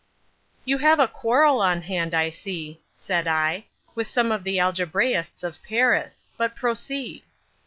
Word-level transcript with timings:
"You 0.65 0.79
have 0.79 0.99
a 0.99 1.07
quarrel 1.07 1.61
on 1.61 1.83
hand, 1.83 2.15
I 2.15 2.31
see," 2.31 2.81
said 2.95 3.27
I, 3.27 3.65
"with 3.93 4.07
some 4.07 4.31
of 4.31 4.43
the 4.43 4.57
algebraists 4.59 5.43
of 5.43 5.61
Paris; 5.61 6.27
but 6.37 6.55
proceed." 6.55 7.21